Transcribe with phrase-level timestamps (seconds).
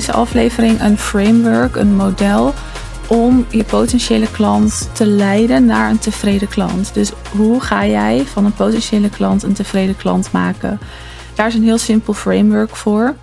[0.00, 2.54] deze aflevering een framework, een model
[3.06, 6.94] om je potentiële klant te leiden naar een tevreden klant.
[6.94, 10.78] Dus hoe ga jij van een potentiële klant een tevreden klant maken?
[11.34, 13.14] Daar is een heel simpel framework voor.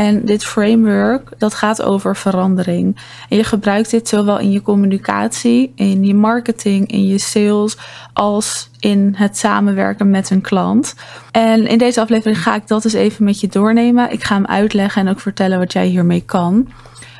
[0.00, 2.96] En dit framework, dat gaat over verandering.
[3.28, 7.76] En je gebruikt dit zowel in je communicatie, in je marketing, in je sales,
[8.12, 10.94] als in het samenwerken met een klant.
[11.30, 14.12] En in deze aflevering ga ik dat eens even met je doornemen.
[14.12, 16.68] Ik ga hem uitleggen en ook vertellen wat jij hiermee kan.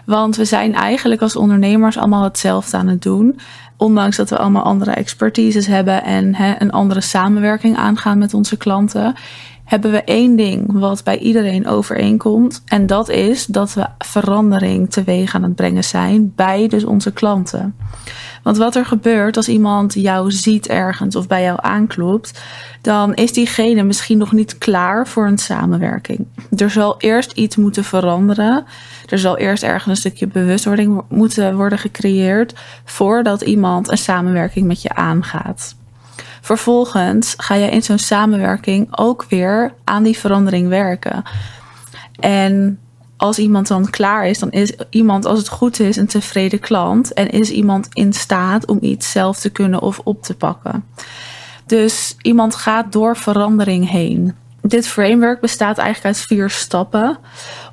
[0.04, 3.38] Want we zijn eigenlijk als ondernemers allemaal hetzelfde aan het doen.
[3.76, 9.14] Ondanks dat we allemaal andere expertises hebben en een andere samenwerking aangaan met onze klanten,
[9.70, 12.62] hebben we één ding wat bij iedereen overeenkomt.
[12.66, 17.74] En dat is dat we verandering teweeg aan het brengen zijn bij dus onze klanten.
[18.42, 22.42] Want wat er gebeurt als iemand jou ziet ergens of bij jou aanklopt,
[22.80, 26.26] dan is diegene misschien nog niet klaar voor een samenwerking.
[26.56, 28.64] Er zal eerst iets moeten veranderen.
[29.08, 34.82] Er zal eerst ergens een stukje bewustwording moeten worden gecreëerd voordat iemand een samenwerking met
[34.82, 35.78] je aangaat.
[36.40, 41.22] Vervolgens ga je in zo'n samenwerking ook weer aan die verandering werken.
[42.20, 42.78] En
[43.16, 47.12] als iemand dan klaar is, dan is iemand, als het goed is, een tevreden klant.
[47.12, 50.84] En is iemand in staat om iets zelf te kunnen of op te pakken.
[51.66, 54.34] Dus iemand gaat door verandering heen.
[54.62, 57.18] Dit framework bestaat eigenlijk uit vier stappen,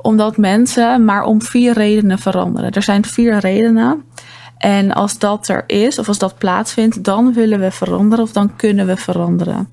[0.02, 2.72] omdat mensen maar om vier redenen veranderen.
[2.72, 4.04] Er zijn vier redenen.
[4.58, 8.56] En als dat er is, of als dat plaatsvindt, dan willen we veranderen of dan
[8.56, 9.70] kunnen we veranderen.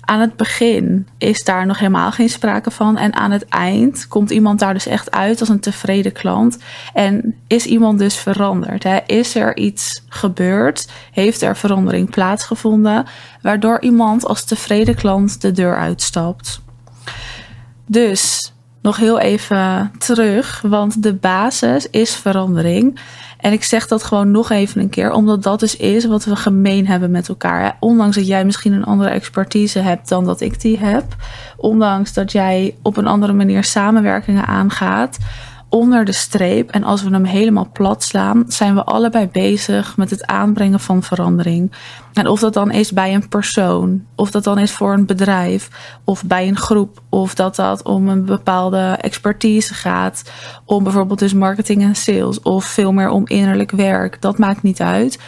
[0.00, 2.96] Aan het begin is daar nog helemaal geen sprake van.
[2.96, 6.58] En aan het eind komt iemand daar dus echt uit als een tevreden klant.
[6.92, 8.82] En is iemand dus veranderd?
[8.82, 8.98] Hè?
[9.06, 10.88] Is er iets gebeurd?
[11.12, 13.06] Heeft er verandering plaatsgevonden?
[13.42, 16.60] Waardoor iemand als tevreden klant de deur uitstapt.
[17.86, 18.52] Dus
[18.82, 23.00] nog heel even terug, want de basis is verandering.
[23.38, 26.36] En ik zeg dat gewoon nog even een keer, omdat dat dus is wat we
[26.36, 27.76] gemeen hebben met elkaar.
[27.80, 31.04] Ondanks dat jij misschien een andere expertise hebt dan dat ik die heb.
[31.56, 35.18] Ondanks dat jij op een andere manier samenwerkingen aangaat
[35.70, 36.70] onder de streep.
[36.70, 41.02] En als we hem helemaal plat slaan, zijn we allebei bezig met het aanbrengen van
[41.02, 41.72] verandering.
[42.12, 45.68] En of dat dan is bij een persoon, of dat dan is voor een bedrijf,
[46.04, 50.30] of bij een groep, of dat dat om een bepaalde expertise gaat,
[50.64, 54.80] om bijvoorbeeld dus marketing en sales, of veel meer om innerlijk werk, dat maakt niet
[54.80, 55.18] uit.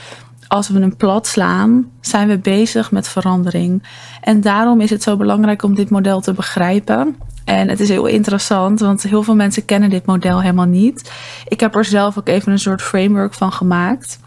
[0.48, 3.82] Als we hem plat slaan, zijn we bezig met verandering.
[4.20, 8.06] En daarom is het zo belangrijk om dit model te begrijpen en het is heel
[8.06, 11.12] interessant, want heel veel mensen kennen dit model helemaal niet.
[11.48, 14.18] Ik heb er zelf ook even een soort framework van gemaakt.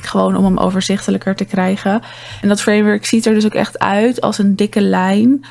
[0.00, 2.02] Gewoon om hem overzichtelijker te krijgen.
[2.42, 5.44] En dat framework ziet er dus ook echt uit als een dikke lijn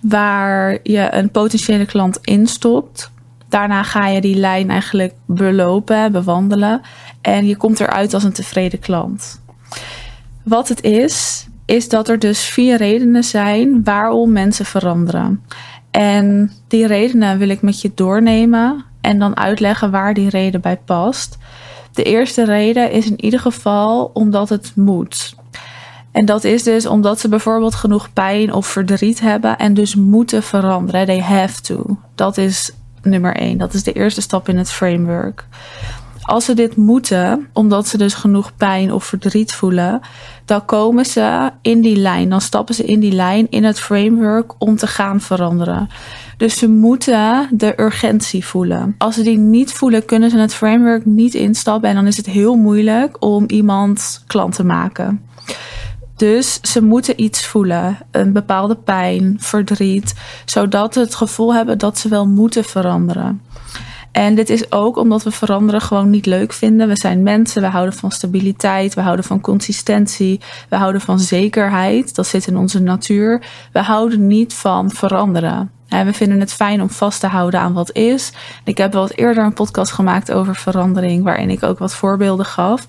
[0.00, 3.10] waar je een potentiële klant instopt.
[3.48, 6.80] Daarna ga je die lijn eigenlijk belopen, bewandelen.
[7.20, 9.40] En je komt eruit als een tevreden klant.
[10.42, 15.44] Wat het is, is dat er dus vier redenen zijn waarom mensen veranderen.
[15.90, 20.76] En die redenen wil ik met je doornemen en dan uitleggen waar die reden bij
[20.76, 21.38] past.
[21.92, 25.34] De eerste reden is in ieder geval omdat het moet.
[26.12, 30.42] En dat is dus omdat ze bijvoorbeeld genoeg pijn of verdriet hebben en dus moeten
[30.42, 31.06] veranderen.
[31.06, 31.98] They have to.
[32.14, 32.72] Dat is
[33.02, 33.58] nummer één.
[33.58, 35.46] Dat is de eerste stap in het framework.
[36.22, 40.00] Als ze dit moeten, omdat ze dus genoeg pijn of verdriet voelen,
[40.44, 42.28] dan komen ze in die lijn.
[42.28, 45.88] Dan stappen ze in die lijn in het framework om te gaan veranderen.
[46.36, 48.94] Dus ze moeten de urgentie voelen.
[48.98, 51.88] Als ze die niet voelen, kunnen ze het framework niet instappen.
[51.88, 55.22] En dan is het heel moeilijk om iemand klant te maken.
[56.16, 60.14] Dus ze moeten iets voelen, een bepaalde pijn, verdriet,
[60.44, 63.40] zodat ze het gevoel hebben dat ze wel moeten veranderen.
[64.12, 66.88] En dit is ook omdat we veranderen gewoon niet leuk vinden.
[66.88, 72.14] We zijn mensen, we houden van stabiliteit, we houden van consistentie, we houden van zekerheid.
[72.14, 73.42] Dat zit in onze natuur.
[73.72, 75.70] We houden niet van veranderen.
[75.88, 78.32] En we vinden het fijn om vast te houden aan wat is.
[78.64, 82.84] Ik heb wel eerder een podcast gemaakt over verandering, waarin ik ook wat voorbeelden gaf.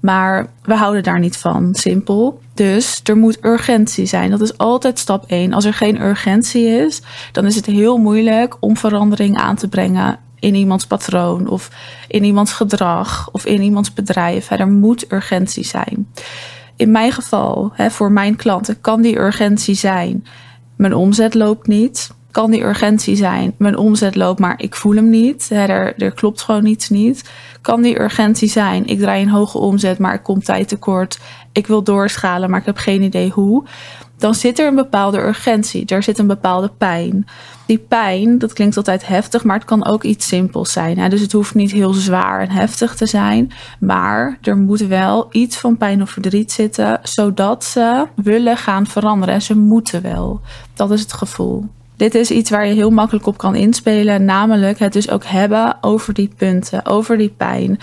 [0.00, 2.40] Maar we houden daar niet van, simpel.
[2.54, 4.30] Dus er moet urgentie zijn.
[4.30, 5.52] Dat is altijd stap 1.
[5.52, 7.02] Als er geen urgentie is,
[7.32, 11.70] dan is het heel moeilijk om verandering aan te brengen in iemands patroon of
[12.08, 14.50] in iemands gedrag of in iemands bedrijf.
[14.50, 16.12] Er moet urgentie zijn.
[16.76, 20.26] In mijn geval, voor mijn klanten, kan die urgentie zijn.
[20.76, 22.10] Mijn omzet loopt niet.
[22.30, 23.54] Kan die urgentie zijn?
[23.58, 25.48] Mijn omzet loopt, maar ik voel hem niet.
[25.50, 27.30] Er, er klopt gewoon iets niet.
[27.60, 28.86] Kan die urgentie zijn?
[28.86, 31.18] Ik draai een hoge omzet, maar ik kom tijd tekort.
[31.52, 33.64] Ik wil doorschalen, maar ik heb geen idee hoe
[34.20, 37.26] dan zit er een bepaalde urgentie, er zit een bepaalde pijn.
[37.70, 40.98] Die pijn, dat klinkt altijd heftig, maar het kan ook iets simpels zijn.
[40.98, 41.08] Hè?
[41.08, 45.56] Dus het hoeft niet heel zwaar en heftig te zijn, maar er moet wel iets
[45.56, 49.34] van pijn of verdriet zitten, zodat ze willen gaan veranderen.
[49.34, 50.40] En ze moeten wel.
[50.74, 51.64] Dat is het gevoel.
[51.96, 55.76] Dit is iets waar je heel makkelijk op kan inspelen, namelijk het dus ook hebben
[55.80, 57.78] over die punten, over die pijn.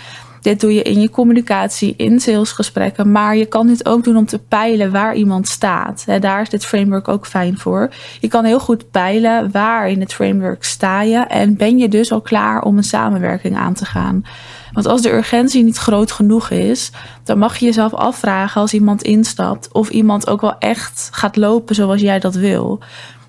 [0.48, 4.26] Dit doe je in je communicatie, in salesgesprekken, maar je kan dit ook doen om
[4.26, 6.06] te peilen waar iemand staat.
[6.20, 7.90] Daar is dit framework ook fijn voor.
[8.20, 12.12] Je kan heel goed peilen waar in het framework sta je en ben je dus
[12.12, 14.26] al klaar om een samenwerking aan te gaan.
[14.72, 16.92] Want als de urgentie niet groot genoeg is,
[17.24, 21.76] dan mag je jezelf afvragen als iemand instapt of iemand ook wel echt gaat lopen
[21.76, 22.82] zoals jij dat wil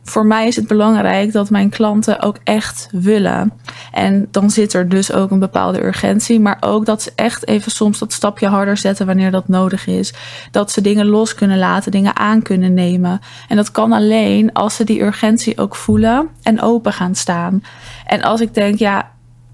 [0.08, 3.52] voor mij is het belangrijk dat mijn klanten ook echt willen.
[3.92, 7.70] En dan zit er dus ook een bepaalde urgentie, maar ook dat ze echt even
[7.70, 10.14] soms dat stapje harder zetten wanneer dat nodig is.
[10.50, 13.20] Dat ze dingen los kunnen laten, dingen aan kunnen nemen.
[13.48, 17.62] En dat kan alleen als ze die urgentie ook voelen en open gaan staan.
[18.06, 19.10] En als ik denk, ja,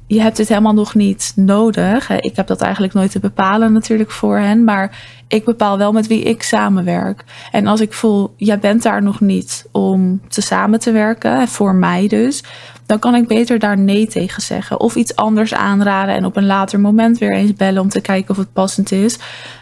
[0.07, 2.11] je hebt dit helemaal nog niet nodig.
[2.11, 4.99] Ik heb dat eigenlijk nooit te bepalen natuurlijk voor hen, maar
[5.29, 7.25] ik bepaal wel met wie ik samenwerk.
[7.51, 11.75] En als ik voel, jij bent daar nog niet om te samen te werken, voor
[11.75, 12.43] mij dus,
[12.87, 14.81] dan kan ik beter daar nee tegen zeggen.
[14.81, 18.31] Of iets anders aanraden en op een later moment weer eens bellen om te kijken
[18.31, 19.19] of het passend is.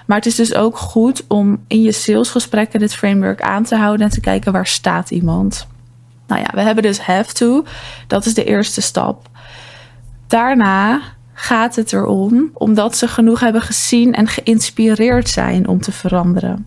[0.06, 4.06] Maar het is dus ook goed om in je salesgesprekken dit framework aan te houden
[4.06, 5.66] en te kijken waar staat iemand.
[6.26, 7.64] Nou ja, we hebben dus have to.
[8.06, 9.28] Dat is de eerste stap.
[10.32, 11.00] Daarna
[11.32, 16.66] gaat het erom omdat ze genoeg hebben gezien en geïnspireerd zijn om te veranderen.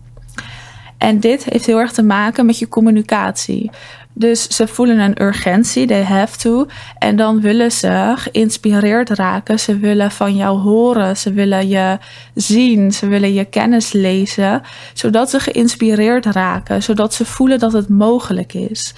[0.98, 3.70] En dit heeft heel erg te maken met je communicatie.
[4.12, 6.66] Dus ze voelen een urgentie, they have to.
[6.98, 9.60] En dan willen ze geïnspireerd raken.
[9.60, 11.16] Ze willen van jou horen.
[11.16, 11.98] Ze willen je
[12.34, 12.92] zien.
[12.92, 14.62] Ze willen je kennis lezen.
[14.94, 16.82] Zodat ze geïnspireerd raken.
[16.82, 18.94] Zodat ze voelen dat het mogelijk is.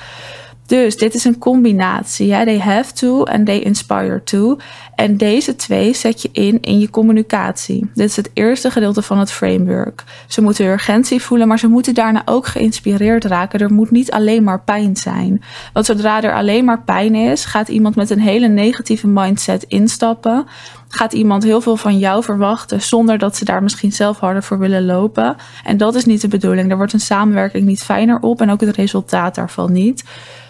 [0.69, 2.27] Dus dit is een combinatie.
[2.27, 2.45] Ja?
[2.45, 4.59] They have to en they inspire to.
[4.95, 7.91] En deze twee zet je in in je communicatie.
[7.95, 10.05] Dit is het eerste gedeelte van het framework.
[10.27, 13.61] Ze moeten urgentie voelen, maar ze moeten daarna ook geïnspireerd raken.
[13.61, 15.43] Er moet niet alleen maar pijn zijn.
[15.73, 20.47] Want zodra er alleen maar pijn is, gaat iemand met een hele negatieve mindset instappen.
[20.89, 24.59] Gaat iemand heel veel van jou verwachten zonder dat ze daar misschien zelf harder voor
[24.59, 25.37] willen lopen.
[25.65, 26.69] En dat is niet de bedoeling.
[26.69, 30.05] Daar wordt een samenwerking niet fijner op en ook het resultaat daarvan niet.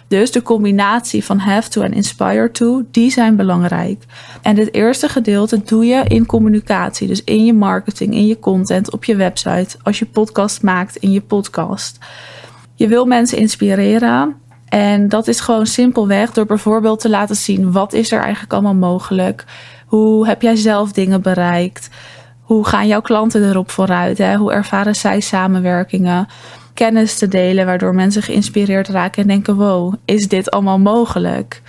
[0.09, 4.05] Dus de combinatie van have to en inspire to, die zijn belangrijk.
[4.43, 7.09] En dit eerste gedeelte doe je in communicatie.
[7.09, 11.13] Dus in je marketing, in je content, op je website, als je podcast maakt in
[11.13, 11.99] je podcast.
[12.75, 14.37] Je wil mensen inspireren.
[14.69, 18.75] En dat is gewoon simpelweg door bijvoorbeeld te laten zien wat is er eigenlijk allemaal
[18.75, 19.45] mogelijk.
[19.87, 21.89] Hoe heb jij zelf dingen bereikt?
[22.41, 24.19] Hoe gaan jouw klanten erop vooruit?
[24.19, 24.37] Hè?
[24.37, 26.27] Hoe ervaren zij samenwerkingen?
[26.79, 31.63] Kennis te delen, waardoor mensen geïnspireerd raken en denken: wow, is dit allemaal mogelijk?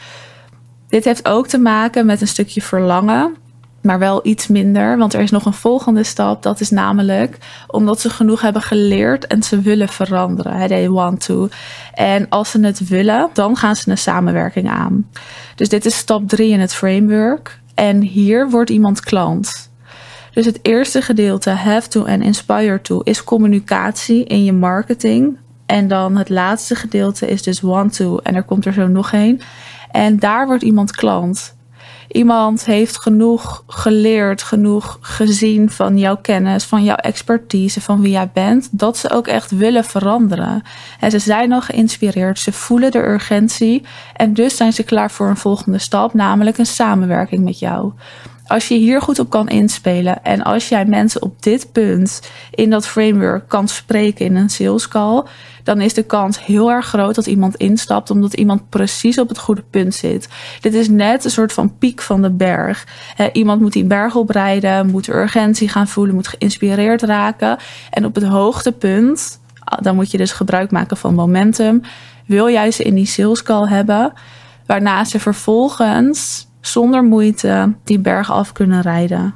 [0.88, 3.36] Dit heeft ook te maken met een stukje verlangen,
[3.82, 6.44] maar wel iets minder, want er is nog een volgende stap.
[6.44, 10.68] Dat is namelijk omdat ze genoeg hebben geleerd en ze willen veranderen.
[10.68, 11.50] They want to.
[11.94, 15.10] En als ze het willen, dan gaan ze een samenwerking aan.
[15.56, 17.60] Dus dit is stap 3 in het framework.
[17.74, 19.69] En hier wordt iemand klant.
[20.34, 25.38] Dus het eerste gedeelte, have to en inspire to, is communicatie in je marketing.
[25.66, 28.18] En dan het laatste gedeelte is dus want to.
[28.18, 29.42] En er komt er zo nog een.
[29.92, 31.58] En daar wordt iemand klant.
[32.12, 38.30] Iemand heeft genoeg geleerd, genoeg gezien van jouw kennis, van jouw expertise, van wie jij
[38.34, 40.62] bent, dat ze ook echt willen veranderen.
[41.00, 45.28] En ze zijn al geïnspireerd, ze voelen de urgentie en dus zijn ze klaar voor
[45.28, 47.92] een volgende stap, namelijk een samenwerking met jou
[48.50, 52.70] als je hier goed op kan inspelen en als jij mensen op dit punt in
[52.70, 55.24] dat framework kan spreken in een sales call,
[55.64, 59.38] dan is de kans heel erg groot dat iemand instapt omdat iemand precies op het
[59.38, 60.28] goede punt zit.
[60.62, 62.88] Dit is net een soort van piek van de berg.
[63.34, 67.58] iemand moet die berg oprijden, moet urgentie gaan voelen, moet geïnspireerd raken.
[67.90, 71.82] En op het hoogtepunt, ah, dan moet je dus gebruik maken van momentum,
[72.26, 74.14] wil jij ze in die sales call hebben,
[74.66, 79.34] waarna ze vervolgens zonder moeite die berg af kunnen rijden.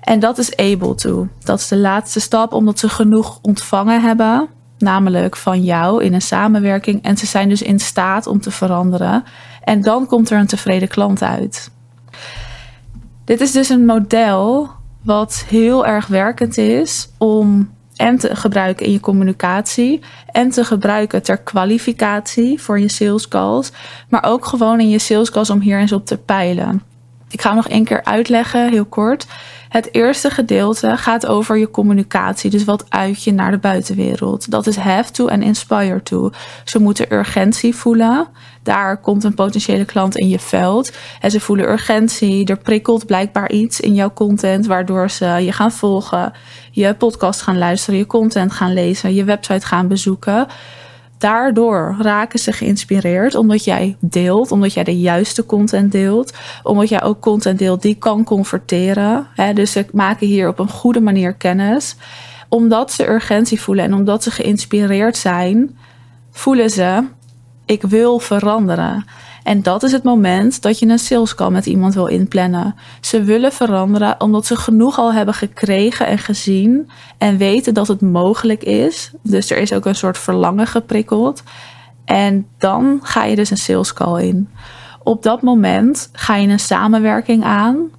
[0.00, 1.28] En dat is able to.
[1.44, 4.48] Dat is de laatste stap omdat ze genoeg ontvangen hebben,
[4.78, 7.02] namelijk van jou in een samenwerking.
[7.02, 9.24] En ze zijn dus in staat om te veranderen.
[9.62, 11.70] En dan komt er een tevreden klant uit.
[13.24, 14.68] Dit is dus een model
[15.02, 20.00] wat heel erg werkend is om en te gebruiken in je communicatie
[20.32, 23.72] en te gebruiken ter kwalificatie voor je sales calls,
[24.08, 26.82] maar ook gewoon in je sales calls om hier eens op te peilen.
[27.30, 29.26] Ik ga hem nog één keer uitleggen, heel kort.
[29.68, 32.50] Het eerste gedeelte gaat over je communicatie.
[32.50, 34.50] Dus wat uit je naar de buitenwereld.
[34.50, 36.30] Dat is have to en inspire to.
[36.64, 38.26] Ze moeten urgentie voelen.
[38.62, 40.92] Daar komt een potentiële klant in je veld.
[41.20, 42.46] En ze voelen urgentie.
[42.46, 44.66] Er prikkelt blijkbaar iets in jouw content.
[44.66, 46.32] Waardoor ze je gaan volgen.
[46.70, 47.98] Je podcast gaan luisteren.
[47.98, 49.14] Je content gaan lezen.
[49.14, 50.46] Je website gaan bezoeken
[51.18, 56.32] daardoor raken ze geïnspireerd omdat jij deelt, omdat jij de juiste content deelt,
[56.62, 59.26] omdat jij ook content deelt die kan converteren.
[59.34, 59.52] Hè?
[59.52, 61.96] Dus ze maken hier op een goede manier kennis.
[62.48, 65.78] Omdat ze urgentie voelen en omdat ze geïnspireerd zijn,
[66.30, 67.04] voelen ze:
[67.66, 69.04] ik wil veranderen.
[69.48, 72.74] En dat is het moment dat je een sales call met iemand wil inplannen.
[73.00, 78.00] Ze willen veranderen omdat ze genoeg al hebben gekregen en gezien en weten dat het
[78.00, 79.12] mogelijk is.
[79.22, 81.42] Dus er is ook een soort verlangen geprikkeld.
[82.04, 84.48] En dan ga je dus een sales call in.
[85.02, 87.90] Op dat moment ga je een samenwerking aan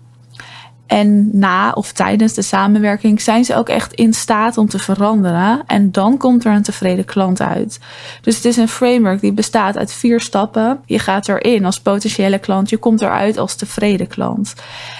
[0.89, 5.63] en na of tijdens de samenwerking zijn ze ook echt in staat om te veranderen.
[5.67, 7.79] En dan komt er een tevreden klant uit.
[8.21, 10.79] Dus het is een framework die bestaat uit vier stappen.
[10.85, 14.53] Je gaat erin als potentiële klant, je komt eruit als tevreden klant.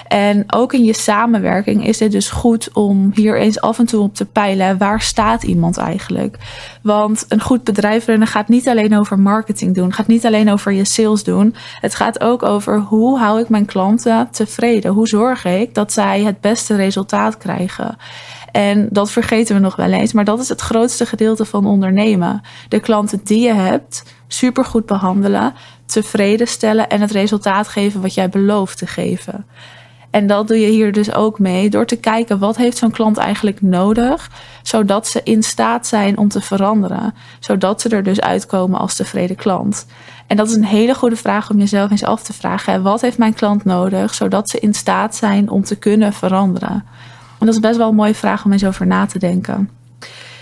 [0.08, 4.02] En ook in je samenwerking is het dus goed om hier eens af en toe
[4.02, 4.78] op te peilen.
[4.78, 6.36] Waar staat iemand eigenlijk?
[6.82, 9.92] Want een goed bedrijf runnen gaat niet alleen over marketing doen.
[9.92, 11.54] Gaat niet alleen over je sales doen.
[11.80, 14.92] Het gaat ook over hoe hou ik mijn klanten tevreden?
[14.92, 17.96] Hoe zorg ik dat zij het beste resultaat krijgen?
[18.52, 20.12] En dat vergeten we nog wel eens.
[20.12, 22.40] Maar dat is het grootste gedeelte van ondernemen.
[22.68, 28.28] De klanten die je hebt, supergoed behandelen, tevreden stellen en het resultaat geven wat jij
[28.28, 29.46] belooft te geven.
[30.10, 33.16] En dat doe je hier dus ook mee door te kijken wat heeft zo'n klant
[33.16, 34.30] eigenlijk nodig,
[34.62, 39.36] zodat ze in staat zijn om te veranderen, zodat ze er dus uitkomen als tevreden
[39.36, 39.86] klant.
[40.30, 42.82] En dat is een hele goede vraag om jezelf eens af te vragen.
[42.82, 46.84] Wat heeft mijn klant nodig, zodat ze in staat zijn om te kunnen veranderen?
[47.38, 49.70] En dat is best wel een mooie vraag om eens over na te denken.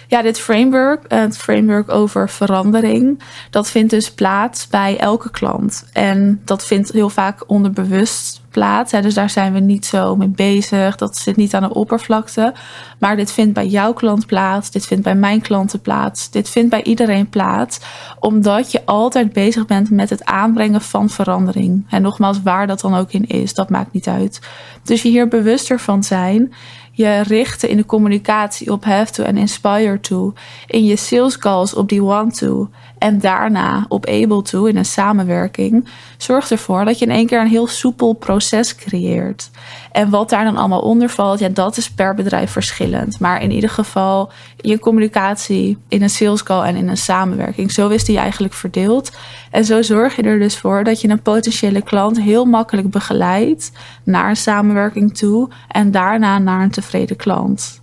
[0.06, 5.84] Ja, dit framework, het framework over verandering, dat vindt dus plaats bij elke klant.
[5.92, 8.92] En dat vindt heel vaak onderbewust plaats.
[8.92, 10.96] Dus daar zijn we niet zo mee bezig.
[10.96, 12.52] Dat zit niet aan de oppervlakte.
[12.98, 14.70] Maar dit vindt bij jouw klant plaats.
[14.70, 16.30] Dit vindt bij mijn klanten plaats.
[16.30, 17.80] Dit vindt bij iedereen plaats.
[18.20, 21.86] Omdat je altijd bezig bent met het aanbrengen van verandering.
[21.90, 24.40] En nogmaals, waar dat dan ook in is, dat maakt niet uit.
[24.82, 26.52] Dus je hier bewuster van zijn
[26.98, 30.32] je richten in de communicatie op have to en inspire to.
[30.66, 32.68] In je sales calls op die want to.
[32.98, 35.88] En daarna op able to in een samenwerking.
[36.16, 39.50] Zorgt ervoor dat je in één keer een heel soepel proces creëert.
[39.92, 43.20] En wat daar dan allemaal onder valt, ja, dat is per bedrijf verschillend.
[43.20, 47.72] Maar in ieder geval je communicatie in een sales call en in een samenwerking.
[47.72, 49.16] Zo is die eigenlijk verdeeld.
[49.50, 53.72] En zo zorg je er dus voor dat je een potentiële klant heel makkelijk begeleidt
[54.04, 57.80] naar een samenwerking toe en daarna naar een tevreden klant.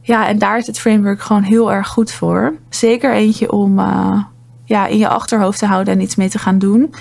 [0.00, 2.54] Ja, en daar is het framework gewoon heel erg goed voor.
[2.68, 4.22] Zeker eentje om uh,
[4.64, 6.94] ja, in je achterhoofd te houden en iets mee te gaan doen.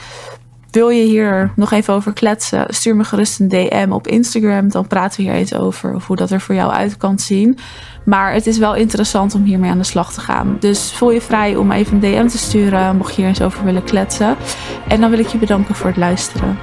[0.74, 2.66] Wil je hier nog even over kletsen?
[2.68, 4.70] Stuur me gerust een DM op Instagram.
[4.70, 7.58] Dan praten we hier eens over of hoe dat er voor jou uit kan zien.
[8.06, 10.58] Maar het is wel interessant om hiermee aan de slag te gaan.
[10.60, 12.96] Dus voel je vrij om even een DM te sturen.
[12.96, 14.36] Mocht je hier eens over willen kletsen.
[14.88, 16.58] En dan wil ik je bedanken voor het luisteren.